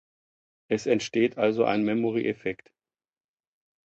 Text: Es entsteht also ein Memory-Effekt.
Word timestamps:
Es 0.67 0.87
entsteht 0.87 1.37
also 1.37 1.63
ein 1.63 1.83
Memory-Effekt. 1.83 2.73